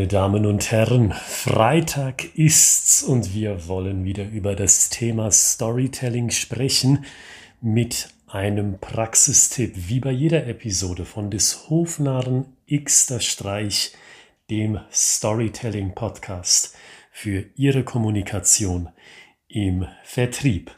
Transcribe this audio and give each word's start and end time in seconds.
Meine 0.00 0.08
Damen 0.08 0.46
und 0.46 0.70
Herren, 0.70 1.12
Freitag 1.12 2.34
ist's 2.34 3.02
und 3.02 3.34
wir 3.34 3.68
wollen 3.68 4.02
wieder 4.06 4.26
über 4.30 4.56
das 4.56 4.88
Thema 4.88 5.30
Storytelling 5.30 6.30
sprechen 6.30 7.04
mit 7.60 8.08
einem 8.26 8.78
Praxistipp, 8.80 9.74
wie 9.76 10.00
bei 10.00 10.10
jeder 10.10 10.46
Episode 10.46 11.04
von 11.04 11.30
des 11.30 11.68
Hofnarren 11.68 12.46
Xter 12.66 13.20
Streich, 13.20 13.92
dem 14.48 14.80
Storytelling 14.90 15.94
Podcast 15.94 16.74
für 17.12 17.44
Ihre 17.56 17.84
Kommunikation 17.84 18.88
im 19.48 19.84
Vertrieb. 20.02 20.70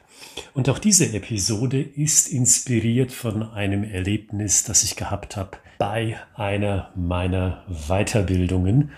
Und 0.52 0.68
auch 0.68 0.80
diese 0.80 1.12
Episode 1.14 1.80
ist 1.80 2.26
inspiriert 2.26 3.12
von 3.12 3.44
einem 3.44 3.84
Erlebnis, 3.84 4.64
das 4.64 4.82
ich 4.82 4.96
gehabt 4.96 5.36
habe 5.36 5.58
bei 5.82 6.16
einer 6.36 6.90
meiner 6.94 7.64
Weiterbildungen. 7.88 8.92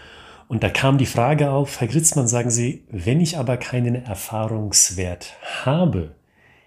Und 0.48 0.62
da 0.62 0.68
kam 0.68 0.98
die 0.98 1.06
Frage 1.06 1.50
auf, 1.50 1.80
Herr 1.80 1.88
Gritzmann, 1.88 2.28
sagen 2.28 2.50
Sie, 2.50 2.84
wenn 2.90 3.22
ich 3.22 3.38
aber 3.38 3.56
keinen 3.56 3.94
Erfahrungswert 3.94 5.32
habe, 5.64 6.14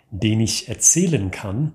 den 0.10 0.40
ich 0.40 0.70
erzählen 0.70 1.30
kann, 1.30 1.74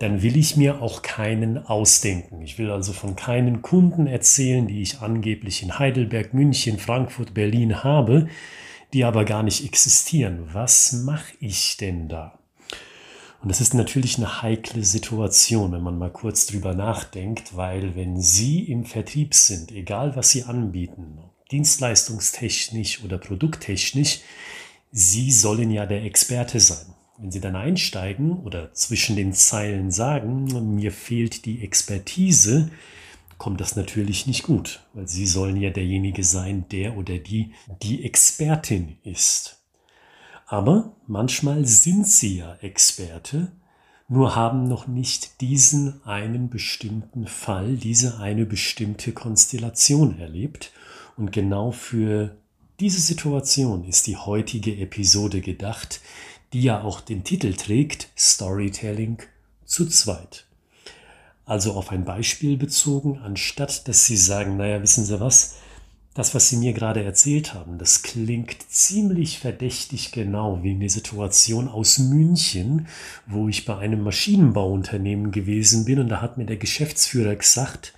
dann 0.00 0.22
will 0.22 0.36
ich 0.36 0.56
mir 0.56 0.82
auch 0.82 1.02
keinen 1.02 1.64
ausdenken. 1.64 2.42
Ich 2.42 2.58
will 2.58 2.72
also 2.72 2.92
von 2.92 3.14
keinen 3.14 3.62
Kunden 3.62 4.08
erzählen, 4.08 4.66
die 4.66 4.82
ich 4.82 5.00
angeblich 5.00 5.62
in 5.62 5.78
Heidelberg, 5.78 6.34
München, 6.34 6.80
Frankfurt, 6.80 7.32
Berlin 7.32 7.84
habe, 7.84 8.26
die 8.92 9.04
aber 9.04 9.24
gar 9.24 9.44
nicht 9.44 9.64
existieren. 9.64 10.48
Was 10.52 10.94
mache 10.94 11.34
ich 11.38 11.76
denn 11.76 12.08
da? 12.08 12.40
Und 13.44 13.50
das 13.50 13.60
ist 13.60 13.74
natürlich 13.74 14.16
eine 14.16 14.40
heikle 14.40 14.82
Situation, 14.84 15.72
wenn 15.72 15.82
man 15.82 15.98
mal 15.98 16.10
kurz 16.10 16.46
drüber 16.46 16.72
nachdenkt, 16.72 17.54
weil 17.54 17.94
wenn 17.94 18.18
Sie 18.18 18.60
im 18.60 18.86
Vertrieb 18.86 19.34
sind, 19.34 19.70
egal 19.70 20.16
was 20.16 20.30
Sie 20.30 20.44
anbieten, 20.44 21.18
dienstleistungstechnisch 21.50 23.04
oder 23.04 23.18
produkttechnisch, 23.18 24.20
Sie 24.92 25.30
sollen 25.30 25.70
ja 25.70 25.84
der 25.84 26.04
Experte 26.04 26.58
sein. 26.58 26.86
Wenn 27.18 27.30
Sie 27.30 27.42
dann 27.42 27.54
einsteigen 27.54 28.38
oder 28.44 28.72
zwischen 28.72 29.14
den 29.14 29.34
Zeilen 29.34 29.90
sagen, 29.90 30.74
mir 30.74 30.90
fehlt 30.90 31.44
die 31.44 31.62
Expertise, 31.62 32.70
kommt 33.36 33.60
das 33.60 33.76
natürlich 33.76 34.26
nicht 34.26 34.44
gut, 34.44 34.86
weil 34.94 35.06
Sie 35.06 35.26
sollen 35.26 35.60
ja 35.60 35.68
derjenige 35.68 36.24
sein, 36.24 36.64
der 36.72 36.96
oder 36.96 37.18
die 37.18 37.52
die 37.82 38.06
Expertin 38.06 38.96
ist. 39.02 39.63
Aber 40.46 40.92
manchmal 41.06 41.64
sind 41.64 42.06
sie 42.06 42.38
ja 42.38 42.56
Experte, 42.56 43.52
nur 44.08 44.36
haben 44.36 44.68
noch 44.68 44.86
nicht 44.86 45.40
diesen 45.40 46.04
einen 46.04 46.50
bestimmten 46.50 47.26
Fall, 47.26 47.76
diese 47.76 48.18
eine 48.18 48.44
bestimmte 48.44 49.12
Konstellation 49.12 50.18
erlebt. 50.18 50.72
Und 51.16 51.32
genau 51.32 51.70
für 51.70 52.36
diese 52.80 53.00
Situation 53.00 53.84
ist 53.84 54.06
die 54.06 54.16
heutige 54.16 54.76
Episode 54.76 55.40
gedacht, 55.40 56.00
die 56.52 56.62
ja 56.62 56.82
auch 56.82 57.00
den 57.00 57.24
Titel 57.24 57.54
trägt 57.54 58.08
Storytelling 58.16 59.22
zu 59.64 59.86
zweit. 59.86 60.46
Also 61.46 61.72
auf 61.72 61.90
ein 61.90 62.04
Beispiel 62.04 62.56
bezogen, 62.56 63.18
anstatt 63.18 63.88
dass 63.88 64.06
Sie 64.06 64.16
sagen, 64.16 64.56
naja, 64.56 64.82
wissen 64.82 65.04
Sie 65.04 65.20
was, 65.20 65.56
das, 66.14 66.34
was 66.34 66.48
Sie 66.48 66.56
mir 66.56 66.72
gerade 66.72 67.02
erzählt 67.02 67.54
haben, 67.54 67.76
das 67.76 68.02
klingt 68.02 68.56
ziemlich 68.70 69.40
verdächtig 69.40 70.12
genau 70.12 70.62
wie 70.62 70.70
eine 70.70 70.88
Situation 70.88 71.68
aus 71.68 71.98
München, 71.98 72.86
wo 73.26 73.48
ich 73.48 73.64
bei 73.64 73.76
einem 73.76 74.02
Maschinenbauunternehmen 74.02 75.32
gewesen 75.32 75.84
bin 75.84 75.98
und 75.98 76.08
da 76.08 76.22
hat 76.22 76.38
mir 76.38 76.46
der 76.46 76.56
Geschäftsführer 76.56 77.34
gesagt, 77.34 77.94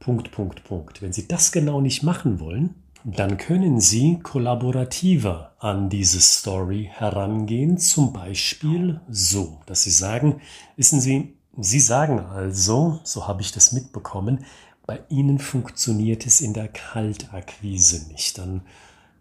Punkt, 0.00 0.32
Punkt, 0.32 0.64
Punkt. 0.64 1.00
Wenn 1.00 1.12
Sie 1.12 1.28
das 1.28 1.52
genau 1.52 1.80
nicht 1.80 2.02
machen 2.02 2.40
wollen, 2.40 2.74
dann 3.04 3.38
können 3.38 3.80
Sie 3.80 4.18
kollaborativer 4.20 5.52
an 5.58 5.88
diese 5.88 6.20
Story 6.20 6.90
herangehen, 6.92 7.78
zum 7.78 8.12
Beispiel 8.12 9.00
so, 9.08 9.60
dass 9.66 9.84
Sie 9.84 9.90
sagen, 9.90 10.40
wissen 10.76 11.00
Sie, 11.00 11.34
Sie 11.56 11.80
sagen 11.80 12.20
also, 12.20 13.00
so 13.04 13.28
habe 13.28 13.42
ich 13.42 13.52
das 13.52 13.72
mitbekommen, 13.72 14.44
bei 14.90 15.02
Ihnen 15.08 15.38
funktioniert 15.38 16.26
es 16.26 16.40
in 16.40 16.52
der 16.52 16.66
Kaltakquise 16.66 18.08
nicht. 18.10 18.38
Dann 18.38 18.62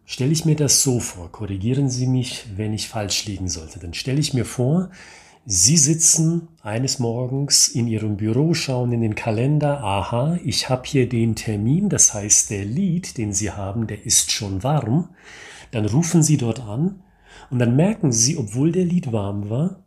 stelle 0.04 0.32
ich 0.32 0.44
mir 0.44 0.56
das 0.56 0.82
so 0.82 1.00
vor, 1.00 1.32
korrigieren 1.32 1.92
Sie 1.92 2.08
mich, 2.08 2.48
wenn 2.56 2.74
ich 2.74 2.90
falsch 2.90 3.26
liegen 3.26 3.48
sollte. 3.48 3.78
Dann 3.78 3.94
stelle 3.94 4.20
ich 4.20 4.34
mir 4.34 4.46
vor, 4.46 4.90
Sie 5.46 5.78
sitzen 5.78 6.48
eines 6.64 6.98
Morgens 6.98 7.68
in 7.68 7.86
Ihrem 7.86 8.18
Büro, 8.18 8.56
schauen 8.56 8.92
in 8.94 9.02
den 9.02 9.14
Kalender, 9.14 9.84
aha, 9.84 10.40
ich 10.44 10.70
habe 10.70 10.88
hier 10.88 11.08
den 11.08 11.36
Termin, 11.36 11.88
das 11.88 12.16
heißt 12.16 12.50
der 12.50 12.66
Lied, 12.66 13.20
den 13.20 13.32
Sie 13.32 13.52
haben, 13.52 13.86
der 13.86 14.04
ist 14.08 14.32
schon 14.32 14.64
warm. 14.64 15.10
Dann 15.70 15.86
rufen 15.86 16.24
Sie 16.24 16.38
dort 16.38 16.62
an 16.62 17.04
und 17.52 17.60
dann 17.60 17.76
merken 17.76 18.12
Sie, 18.12 18.38
obwohl 18.38 18.72
der 18.72 18.86
Lied 18.86 19.12
warm 19.12 19.52
war, 19.52 19.84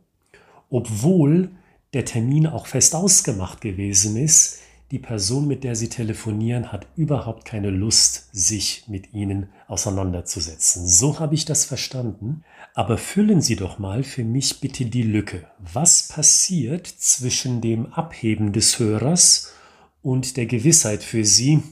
obwohl 0.70 1.50
der 1.93 2.04
Termin 2.04 2.47
auch 2.47 2.69
fest 2.69 2.94
ausgemacht 2.94 3.60
gewesen 3.60 4.16
ist, 4.16 4.62
die 4.93 4.99
Person, 4.99 5.49
mit 5.49 5.65
der 5.65 5.75
Sie 5.75 5.89
telefonieren, 5.89 6.71
hat 6.71 6.87
überhaupt 6.97 7.47
keine 7.47 7.71
Lust, 7.71 8.29
sich 8.31 8.85
mit 8.89 9.15
Ihnen 9.15 9.49
auseinanderzusetzen. 9.67 10.87
So 10.87 11.19
habe 11.19 11.35
ich 11.35 11.47
das 11.47 11.65
verstanden. 11.65 12.45
Aber 12.75 12.99
füllen 12.99 13.41
Sie 13.41 13.57
doch 13.57 13.79
mal 13.79 14.03
für 14.03 14.23
mich 14.23 14.61
bitte 14.61 14.85
die 14.85 15.03
Lücke. 15.03 15.51
Was 15.59 16.09
passiert 16.09 16.87
zwischen 16.87 17.63
dem 17.63 17.87
Abheben 17.87 18.53
des 18.53 18.79
Hörers 18.79 19.55
und 20.03 20.37
der 20.37 20.45
Gewissheit 20.45 21.03
für 21.03 21.25
Sie, 21.25 21.63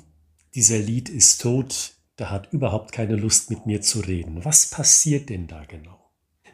dieser 0.54 0.78
Lied 0.78 1.10
ist 1.10 1.42
tot, 1.42 1.92
der 2.18 2.30
hat 2.30 2.50
überhaupt 2.54 2.90
keine 2.90 3.16
Lust 3.16 3.50
mit 3.50 3.66
mir 3.66 3.82
zu 3.82 4.00
reden. 4.00 4.46
Was 4.46 4.70
passiert 4.70 5.28
denn 5.28 5.46
da 5.46 5.64
genau? 5.66 5.99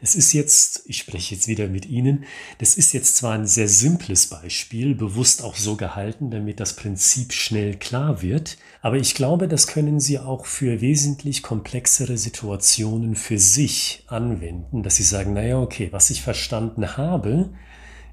Es 0.01 0.15
ist 0.15 0.33
jetzt, 0.33 0.83
ich 0.85 0.97
spreche 0.97 1.35
jetzt 1.35 1.47
wieder 1.47 1.67
mit 1.67 1.85
Ihnen, 1.85 2.25
das 2.59 2.75
ist 2.75 2.93
jetzt 2.93 3.17
zwar 3.17 3.33
ein 3.33 3.47
sehr 3.47 3.67
simples 3.67 4.27
Beispiel, 4.27 4.95
bewusst 4.95 5.41
auch 5.41 5.55
so 5.55 5.75
gehalten, 5.75 6.29
damit 6.29 6.59
das 6.59 6.75
Prinzip 6.75 7.33
schnell 7.33 7.75
klar 7.75 8.21
wird, 8.21 8.57
aber 8.81 8.97
ich 8.97 9.15
glaube, 9.15 9.47
das 9.47 9.67
können 9.67 9.99
Sie 9.99 10.19
auch 10.19 10.45
für 10.45 10.81
wesentlich 10.81 11.41
komplexere 11.43 12.17
Situationen 12.17 13.15
für 13.15 13.39
sich 13.39 14.03
anwenden, 14.07 14.83
dass 14.83 14.97
Sie 14.97 15.03
sagen, 15.03 15.33
naja, 15.33 15.59
okay, 15.59 15.89
was 15.91 16.09
ich 16.09 16.21
verstanden 16.21 16.97
habe, 16.97 17.49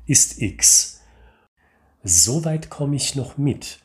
ist 0.07 0.41
X. 0.41 1.01
Soweit 2.03 2.71
komme 2.71 2.97
ich 2.97 3.15
noch 3.15 3.39
mit. 3.39 3.81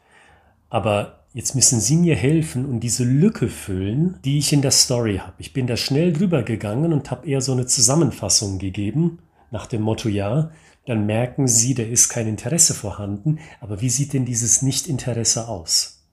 Aber 0.69 1.18
Jetzt 1.39 1.55
müssen 1.55 1.79
Sie 1.79 1.95
mir 1.95 2.17
helfen 2.17 2.65
und 2.65 2.81
diese 2.81 3.05
Lücke 3.05 3.47
füllen, 3.47 4.19
die 4.25 4.39
ich 4.39 4.51
in 4.51 4.61
der 4.61 4.71
Story 4.71 5.19
habe. 5.19 5.35
Ich 5.37 5.53
bin 5.53 5.67
da 5.67 5.77
schnell 5.77 6.11
drüber 6.11 6.43
gegangen 6.43 6.91
und 6.91 7.11
habe 7.11 7.25
eher 7.25 7.39
so 7.39 7.53
eine 7.53 7.65
Zusammenfassung 7.65 8.59
gegeben, 8.59 9.19
nach 9.49 9.65
dem 9.65 9.81
Motto, 9.81 10.09
ja, 10.09 10.51
dann 10.85 11.05
merken 11.05 11.47
Sie, 11.47 11.75
da 11.75 11.83
ist 11.83 12.09
kein 12.09 12.27
Interesse 12.27 12.73
vorhanden, 12.73 13.39
aber 13.61 13.79
wie 13.79 13.89
sieht 13.89 14.11
denn 14.11 14.25
dieses 14.25 14.61
Nicht-Interesse 14.63 15.47
aus? 15.47 16.03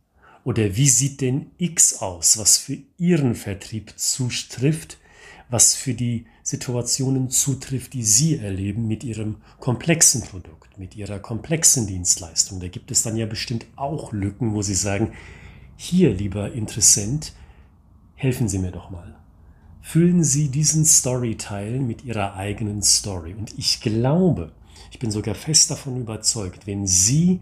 Oder 0.45 0.77
wie 0.77 0.89
sieht 0.89 1.21
denn 1.21 1.51
X 1.59 2.03
aus, 2.03 2.39
was 2.39 2.59
für 2.59 2.79
Ihren 2.97 3.35
Vertrieb 3.35 3.95
zutrifft, 3.97 4.99
was 5.51 5.75
für 5.75 5.95
die 5.95 6.27
Situationen 6.47 7.29
zutrifft, 7.29 7.93
die 7.93 8.05
Sie 8.05 8.39
erleben 8.39 8.87
mit 8.87 9.03
Ihrem 9.03 9.39
komplexen 9.59 10.23
Produkt, 10.23 10.79
mit 10.79 10.95
Ihrer 10.95 11.19
komplexen 11.19 11.89
Dienstleistung. 11.89 12.61
Da 12.61 12.69
gibt 12.69 12.93
es 12.93 13.03
dann 13.03 13.17
ja 13.17 13.27
bestimmt 13.27 13.67
auch 13.75 14.13
Lücken, 14.13 14.55
wo 14.55 14.63
Sie 14.63 14.77
sagen, 14.77 15.11
hier, 15.75 16.15
lieber 16.15 16.53
Interessent, 16.53 17.33
helfen 18.15 18.47
Sie 18.47 18.61
mir 18.61 18.71
doch 18.71 18.91
mal. 18.91 19.17
Füllen 19.83 20.23
Sie 20.23 20.49
diesen 20.49 20.85
Storyteil 20.85 21.81
mit 21.81 22.05
Ihrer 22.05 22.37
eigenen 22.37 22.81
Story. 22.81 23.35
Und 23.35 23.59
ich 23.59 23.81
glaube, 23.81 24.53
ich 24.93 25.01
bin 25.01 25.11
sogar 25.11 25.35
fest 25.35 25.73
davon 25.73 26.01
überzeugt, 26.01 26.69
wenn 26.69 26.87
Sie 26.87 27.41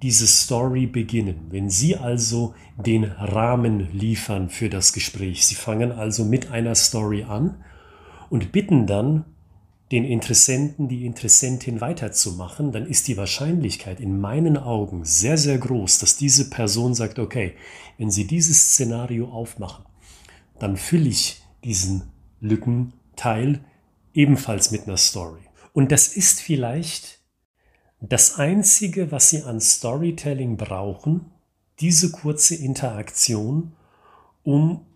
diese 0.00 0.26
Story 0.26 0.86
beginnen, 0.86 1.48
wenn 1.50 1.68
Sie 1.68 1.94
also 1.94 2.54
den 2.78 3.04
Rahmen 3.04 3.92
liefern 3.92 4.48
für 4.48 4.70
das 4.70 4.94
Gespräch, 4.94 5.46
Sie 5.46 5.56
fangen 5.56 5.92
also 5.92 6.24
mit 6.24 6.50
einer 6.50 6.74
Story 6.74 7.24
an 7.24 7.62
und 8.30 8.52
bitten 8.52 8.86
dann 8.86 9.24
den 9.92 10.04
Interessenten, 10.04 10.88
die 10.88 11.06
Interessentin 11.06 11.80
weiterzumachen, 11.80 12.72
dann 12.72 12.86
ist 12.86 13.06
die 13.06 13.16
Wahrscheinlichkeit 13.16 14.00
in 14.00 14.20
meinen 14.20 14.56
Augen 14.56 15.04
sehr, 15.04 15.38
sehr 15.38 15.58
groß, 15.58 16.00
dass 16.00 16.16
diese 16.16 16.50
Person 16.50 16.94
sagt, 16.94 17.18
okay, 17.18 17.54
wenn 17.98 18.10
Sie 18.10 18.26
dieses 18.26 18.72
Szenario 18.72 19.28
aufmachen, 19.28 19.84
dann 20.58 20.76
fülle 20.76 21.08
ich 21.08 21.42
diesen 21.62 22.10
Lückenteil 22.40 23.64
ebenfalls 24.12 24.72
mit 24.72 24.88
einer 24.88 24.96
Story. 24.96 25.42
Und 25.72 25.92
das 25.92 26.08
ist 26.08 26.40
vielleicht 26.40 27.20
das 28.00 28.38
Einzige, 28.38 29.12
was 29.12 29.30
Sie 29.30 29.42
an 29.42 29.60
Storytelling 29.60 30.56
brauchen, 30.56 31.30
diese 31.80 32.10
kurze 32.10 32.54
Interaktion, 32.54 33.72
um 34.42 34.86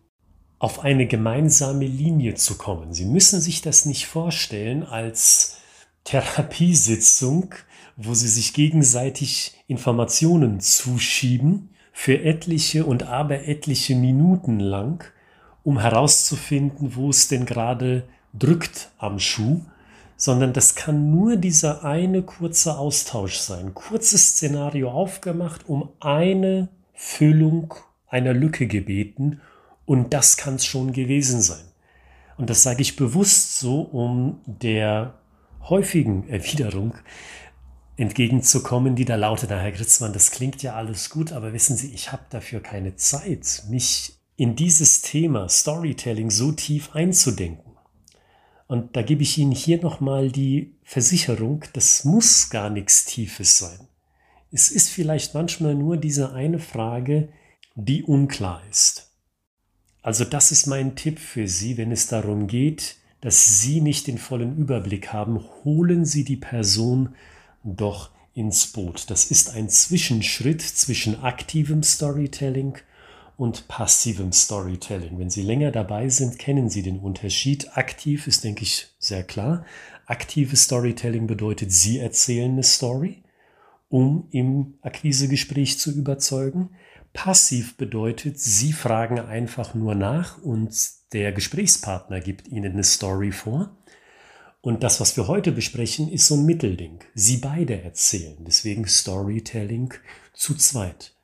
auf 0.60 0.84
eine 0.84 1.06
gemeinsame 1.06 1.86
Linie 1.86 2.34
zu 2.34 2.56
kommen. 2.56 2.92
Sie 2.92 3.06
müssen 3.06 3.40
sich 3.40 3.62
das 3.62 3.86
nicht 3.86 4.06
vorstellen 4.06 4.84
als 4.84 5.56
Therapiesitzung, 6.04 7.54
wo 7.96 8.14
Sie 8.14 8.28
sich 8.28 8.52
gegenseitig 8.52 9.54
Informationen 9.66 10.60
zuschieben, 10.60 11.70
für 11.92 12.22
etliche 12.22 12.84
und 12.84 13.02
aber 13.02 13.48
etliche 13.48 13.94
Minuten 13.94 14.60
lang, 14.60 15.04
um 15.64 15.80
herauszufinden, 15.80 16.94
wo 16.94 17.10
es 17.10 17.28
denn 17.28 17.46
gerade 17.46 18.04
drückt 18.32 18.90
am 18.98 19.18
Schuh, 19.18 19.62
sondern 20.16 20.52
das 20.52 20.74
kann 20.74 21.10
nur 21.10 21.36
dieser 21.36 21.84
eine 21.84 22.22
kurze 22.22 22.78
Austausch 22.78 23.36
sein. 23.36 23.74
Kurzes 23.74 24.30
Szenario 24.30 24.90
aufgemacht, 24.90 25.68
um 25.68 25.88
eine 26.00 26.68
Füllung 26.94 27.74
einer 28.08 28.34
Lücke 28.34 28.66
gebeten 28.66 29.40
und 29.90 30.14
das 30.14 30.36
kann 30.36 30.54
es 30.54 30.64
schon 30.64 30.92
gewesen 30.92 31.40
sein. 31.40 31.64
Und 32.36 32.48
das 32.48 32.62
sage 32.62 32.80
ich 32.80 32.94
bewusst 32.94 33.58
so, 33.58 33.80
um 33.80 34.40
der 34.46 35.18
häufigen 35.62 36.28
Erwiderung 36.28 36.94
entgegenzukommen, 37.96 38.94
die 38.94 39.04
da 39.04 39.16
lautet, 39.16 39.50
na 39.50 39.58
Herr 39.58 39.72
Gritzmann, 39.72 40.12
das 40.12 40.30
klingt 40.30 40.62
ja 40.62 40.74
alles 40.74 41.10
gut, 41.10 41.32
aber 41.32 41.52
wissen 41.52 41.76
Sie, 41.76 41.92
ich 41.92 42.12
habe 42.12 42.22
dafür 42.30 42.60
keine 42.60 42.94
Zeit, 42.94 43.64
mich 43.68 44.12
in 44.36 44.54
dieses 44.54 45.02
Thema 45.02 45.48
Storytelling 45.48 46.30
so 46.30 46.52
tief 46.52 46.94
einzudenken. 46.94 47.72
Und 48.68 48.94
da 48.94 49.02
gebe 49.02 49.24
ich 49.24 49.38
Ihnen 49.38 49.50
hier 49.50 49.82
nochmal 49.82 50.30
die 50.30 50.76
Versicherung, 50.84 51.64
das 51.72 52.04
muss 52.04 52.48
gar 52.48 52.70
nichts 52.70 53.06
Tiefes 53.06 53.58
sein. 53.58 53.88
Es 54.52 54.70
ist 54.70 54.88
vielleicht 54.90 55.34
manchmal 55.34 55.74
nur 55.74 55.96
diese 55.96 56.32
eine 56.32 56.60
Frage, 56.60 57.30
die 57.74 58.04
unklar 58.04 58.62
ist. 58.70 59.09
Also 60.02 60.24
das 60.24 60.50
ist 60.50 60.66
mein 60.66 60.96
Tipp 60.96 61.18
für 61.18 61.46
Sie, 61.46 61.76
wenn 61.76 61.92
es 61.92 62.06
darum 62.06 62.46
geht, 62.46 62.96
dass 63.20 63.60
Sie 63.60 63.80
nicht 63.80 64.06
den 64.06 64.18
vollen 64.18 64.56
Überblick 64.56 65.12
haben, 65.12 65.44
holen 65.64 66.04
Sie 66.04 66.24
die 66.24 66.38
Person 66.38 67.14
doch 67.62 68.10
ins 68.34 68.68
Boot. 68.68 69.10
Das 69.10 69.30
ist 69.30 69.50
ein 69.50 69.68
Zwischenschritt 69.68 70.62
zwischen 70.62 71.22
aktivem 71.22 71.82
Storytelling 71.82 72.78
und 73.36 73.68
passivem 73.68 74.32
Storytelling. 74.32 75.18
Wenn 75.18 75.30
Sie 75.30 75.42
länger 75.42 75.70
dabei 75.70 76.08
sind, 76.08 76.38
kennen 76.38 76.70
Sie 76.70 76.82
den 76.82 76.98
Unterschied. 76.98 77.76
Aktiv 77.76 78.26
ist, 78.26 78.44
denke 78.44 78.62
ich, 78.62 78.88
sehr 78.98 79.22
klar. 79.22 79.66
Aktives 80.06 80.64
Storytelling 80.64 81.26
bedeutet, 81.26 81.72
Sie 81.72 81.98
erzählen 81.98 82.52
eine 82.52 82.62
Story, 82.62 83.22
um 83.88 84.28
im 84.30 84.74
Akquisegespräch 84.82 85.78
zu 85.78 85.92
überzeugen. 85.92 86.70
Passiv 87.12 87.76
bedeutet, 87.76 88.38
Sie 88.38 88.72
fragen 88.72 89.18
einfach 89.18 89.74
nur 89.74 89.94
nach 89.94 90.42
und 90.42 90.72
der 91.12 91.32
Gesprächspartner 91.32 92.20
gibt 92.20 92.48
Ihnen 92.48 92.72
eine 92.72 92.84
Story 92.84 93.32
vor. 93.32 93.76
Und 94.60 94.82
das, 94.82 95.00
was 95.00 95.16
wir 95.16 95.26
heute 95.26 95.52
besprechen, 95.52 96.10
ist 96.10 96.26
so 96.26 96.34
ein 96.36 96.44
Mittelding. 96.44 97.00
Sie 97.14 97.38
beide 97.38 97.82
erzählen. 97.82 98.36
Deswegen 98.46 98.86
Storytelling 98.86 99.94
zu 100.34 100.54
zweit. 100.54 101.14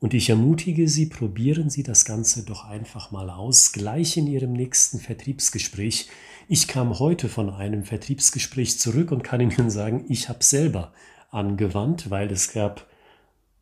Und 0.00 0.14
ich 0.14 0.30
ermutige 0.30 0.88
Sie, 0.88 1.06
probieren 1.06 1.68
Sie 1.68 1.82
das 1.82 2.06
Ganze 2.06 2.42
doch 2.42 2.64
einfach 2.64 3.10
mal 3.10 3.28
aus, 3.28 3.72
gleich 3.72 4.16
in 4.16 4.26
Ihrem 4.26 4.54
nächsten 4.54 4.98
Vertriebsgespräch. 4.98 6.08
Ich 6.48 6.68
kam 6.68 6.98
heute 6.98 7.28
von 7.28 7.50
einem 7.50 7.84
Vertriebsgespräch 7.84 8.78
zurück 8.78 9.12
und 9.12 9.22
kann 9.22 9.42
Ihnen 9.42 9.70
sagen, 9.70 10.06
ich 10.08 10.30
habe 10.30 10.42
selber 10.42 10.92
angewandt, 11.30 12.10
weil 12.10 12.32
es 12.32 12.52
gab 12.52 12.89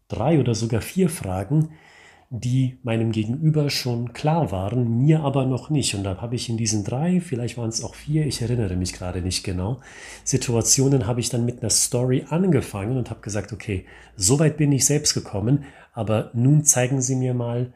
drei 0.08 0.40
oder 0.40 0.54
sogar 0.54 0.80
vier 0.80 1.08
Fragen, 1.08 1.70
die 2.30 2.76
meinem 2.82 3.10
Gegenüber 3.10 3.70
schon 3.70 4.12
klar 4.12 4.52
waren, 4.52 4.98
mir 4.98 5.20
aber 5.20 5.46
noch 5.46 5.70
nicht. 5.70 5.94
Und 5.94 6.04
da 6.04 6.20
habe 6.20 6.34
ich 6.34 6.48
in 6.48 6.58
diesen 6.58 6.84
drei, 6.84 7.20
vielleicht 7.20 7.56
waren 7.56 7.70
es 7.70 7.82
auch 7.82 7.94
vier, 7.94 8.26
ich 8.26 8.42
erinnere 8.42 8.76
mich 8.76 8.92
gerade 8.92 9.22
nicht 9.22 9.44
genau, 9.44 9.80
Situationen 10.24 11.06
habe 11.06 11.20
ich 11.20 11.30
dann 11.30 11.46
mit 11.46 11.60
einer 11.60 11.70
Story 11.70 12.26
angefangen 12.28 12.98
und 12.98 13.08
habe 13.08 13.20
gesagt, 13.20 13.52
okay, 13.52 13.86
so 14.14 14.38
weit 14.38 14.58
bin 14.58 14.72
ich 14.72 14.84
selbst 14.84 15.14
gekommen, 15.14 15.64
aber 15.94 16.30
nun 16.34 16.64
zeigen 16.64 17.00
Sie 17.00 17.16
mir 17.16 17.32
mal 17.32 17.72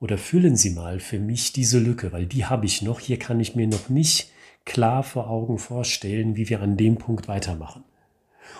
oder 0.00 0.18
füllen 0.18 0.56
Sie 0.56 0.70
mal 0.70 0.98
für 0.98 1.20
mich 1.20 1.52
diese 1.52 1.78
Lücke, 1.78 2.12
weil 2.12 2.26
die 2.26 2.44
habe 2.44 2.66
ich 2.66 2.82
noch. 2.82 2.98
Hier 2.98 3.18
kann 3.18 3.38
ich 3.38 3.54
mir 3.54 3.68
noch 3.68 3.88
nicht 3.88 4.32
klar 4.64 5.02
vor 5.04 5.30
Augen 5.30 5.58
vorstellen, 5.58 6.36
wie 6.36 6.48
wir 6.48 6.60
an 6.62 6.76
dem 6.76 6.96
Punkt 6.96 7.28
weitermachen. 7.28 7.84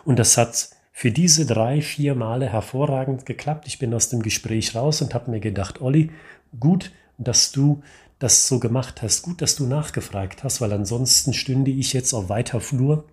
Und 0.05 0.19
das 0.19 0.39
hat 0.39 0.71
für 0.97 1.11
diese 1.11 1.45
drei, 1.45 1.83
vier 1.83 2.15
Male 2.15 2.49
hervorragend 2.49 3.27
geklappt. 3.27 3.67
Ich 3.67 3.81
bin 3.81 3.93
aus 3.93 4.11
dem 4.11 4.23
Gespräch 4.23 4.77
raus 4.77 5.03
und 5.03 5.13
habe 5.13 5.29
mir 5.29 5.41
gedacht, 5.41 5.81
Olli, 5.81 6.13
gut, 6.61 6.93
dass 7.19 7.51
du 7.51 7.83
das 8.21 8.47
so 8.47 8.61
gemacht 8.61 9.03
hast, 9.03 9.23
gut, 9.23 9.43
dass 9.43 9.57
du 9.57 9.67
nachgefragt 9.67 10.45
hast, 10.45 10.61
weil 10.61 10.73
ansonsten 10.73 11.35
stünde 11.35 11.73
ich 11.73 11.93
jetzt 11.95 12.15
auf 12.15 12.29
weiter 12.29 12.61
Flur 12.61 13.07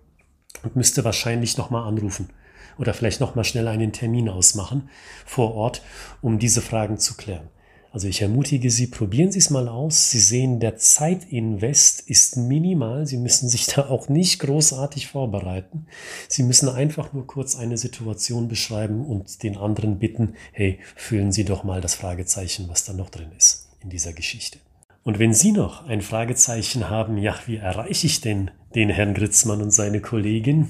und 0.62 0.76
müsste 0.76 1.04
wahrscheinlich 1.04 1.58
nochmal 1.58 1.88
anrufen 1.88 2.30
oder 2.78 2.94
vielleicht 2.94 3.20
nochmal 3.20 3.44
schnell 3.44 3.66
einen 3.66 3.92
Termin 3.92 4.28
ausmachen 4.28 4.88
vor 5.26 5.56
Ort, 5.56 5.82
um 6.22 6.38
diese 6.38 6.62
Fragen 6.62 6.98
zu 6.98 7.14
klären. 7.14 7.48
Also 7.92 8.08
ich 8.08 8.22
ermutige 8.22 8.70
Sie, 8.70 8.86
probieren 8.86 9.30
Sie 9.30 9.38
es 9.38 9.50
mal 9.50 9.68
aus. 9.68 10.10
Sie 10.10 10.18
sehen, 10.18 10.60
der 10.60 10.78
Zeitinvest 10.78 12.00
ist 12.00 12.38
minimal. 12.38 13.06
Sie 13.06 13.18
müssen 13.18 13.50
sich 13.50 13.66
da 13.74 13.88
auch 13.90 14.08
nicht 14.08 14.40
großartig 14.40 15.08
vorbereiten. 15.08 15.86
Sie 16.26 16.42
müssen 16.42 16.70
einfach 16.70 17.12
nur 17.12 17.26
kurz 17.26 17.54
eine 17.54 17.76
Situation 17.76 18.48
beschreiben 18.48 19.04
und 19.04 19.42
den 19.42 19.58
anderen 19.58 19.98
bitten, 19.98 20.34
hey, 20.52 20.78
füllen 20.96 21.32
Sie 21.32 21.44
doch 21.44 21.64
mal 21.64 21.82
das 21.82 21.94
Fragezeichen, 21.94 22.66
was 22.70 22.84
da 22.84 22.94
noch 22.94 23.10
drin 23.10 23.30
ist 23.36 23.68
in 23.82 23.90
dieser 23.90 24.14
Geschichte. 24.14 24.58
Und 25.02 25.18
wenn 25.18 25.34
Sie 25.34 25.52
noch 25.52 25.86
ein 25.86 26.00
Fragezeichen 26.00 26.88
haben, 26.88 27.18
ja, 27.18 27.34
wie 27.44 27.56
erreiche 27.56 28.06
ich 28.06 28.22
denn 28.22 28.50
den 28.74 28.88
Herrn 28.88 29.12
Gritzmann 29.12 29.60
und 29.60 29.70
seine 29.70 30.00
Kollegin? 30.00 30.68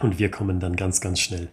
und 0.00 0.18
wir 0.18 0.28
kommen 0.30 0.58
dann 0.58 0.74
ganz, 0.74 1.00
ganz 1.00 1.20
schnell 1.20 1.50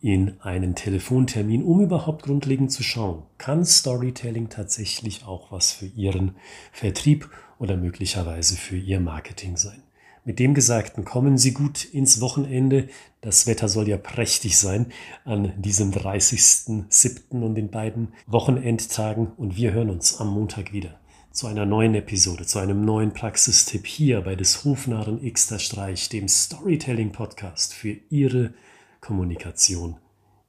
in 0.00 0.40
einen 0.42 0.76
Telefontermin, 0.76 1.64
um 1.64 1.80
überhaupt 1.80 2.22
grundlegend 2.22 2.70
zu 2.70 2.84
schauen, 2.84 3.24
kann 3.36 3.64
Storytelling 3.64 4.48
tatsächlich 4.48 5.24
auch 5.24 5.50
was 5.50 5.72
für 5.72 5.86
Ihren 5.86 6.36
Vertrieb 6.72 7.28
oder 7.58 7.76
möglicherweise 7.76 8.54
für 8.56 8.76
Ihr 8.76 9.00
Marketing 9.00 9.56
sein. 9.56 9.82
Mit 10.28 10.40
dem 10.40 10.52
Gesagten 10.52 11.06
kommen 11.06 11.38
Sie 11.38 11.54
gut 11.54 11.86
ins 11.86 12.20
Wochenende. 12.20 12.90
Das 13.22 13.46
Wetter 13.46 13.66
soll 13.66 13.88
ja 13.88 13.96
prächtig 13.96 14.58
sein 14.58 14.92
an 15.24 15.54
diesem 15.56 15.90
30.07. 15.90 17.40
und 17.42 17.54
den 17.54 17.70
beiden 17.70 18.08
Wochenendtagen 18.26 19.28
und 19.38 19.56
wir 19.56 19.72
hören 19.72 19.88
uns 19.88 20.20
am 20.20 20.28
Montag 20.28 20.74
wieder 20.74 21.00
zu 21.32 21.46
einer 21.46 21.64
neuen 21.64 21.94
Episode, 21.94 22.44
zu 22.44 22.58
einem 22.58 22.84
neuen 22.84 23.14
Praxistipp 23.14 23.86
hier 23.86 24.20
bei 24.20 24.36
des 24.36 24.66
Hofnarren 24.66 25.18
Xter 25.32 25.58
Streich, 25.58 26.10
dem 26.10 26.28
Storytelling 26.28 27.10
Podcast 27.10 27.72
für 27.72 27.96
Ihre 28.10 28.52
Kommunikation 29.00 29.96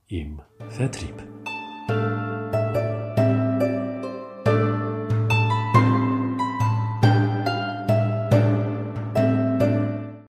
im 0.09 0.41
Vertrieb. 0.67 1.23